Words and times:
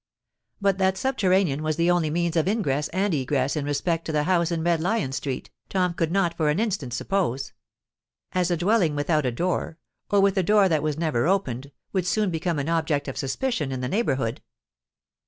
But 0.59 0.79
that 0.79 0.95
the 0.95 0.99
subterranean 0.99 1.61
was 1.61 1.75
the 1.75 1.91
only 1.91 2.09
means 2.09 2.35
of 2.35 2.47
ingress 2.47 2.87
and 2.87 3.13
egress 3.13 3.55
in 3.55 3.65
respect 3.65 4.03
to 4.05 4.11
the 4.11 4.23
house 4.23 4.49
in 4.51 4.63
Red 4.63 4.81
Lion 4.81 5.11
Street, 5.11 5.51
Tom 5.69 5.93
could 5.93 6.11
not 6.11 6.35
for 6.35 6.49
an 6.49 6.59
instant 6.59 6.91
suppose; 6.95 7.53
as 8.31 8.49
a 8.49 8.57
dwelling 8.57 8.95
without 8.95 9.27
a 9.27 9.31
door, 9.31 9.77
or 10.09 10.19
with 10.19 10.39
a 10.39 10.41
door 10.41 10.67
that 10.67 10.81
was 10.81 10.97
never 10.97 11.27
opened, 11.27 11.71
would 11.93 12.07
soon 12.07 12.31
become 12.31 12.57
an 12.57 12.67
object 12.67 13.07
of 13.07 13.15
suspicion 13.15 13.71
in 13.71 13.81
the 13.81 13.87
neighbourhood. 13.87 14.41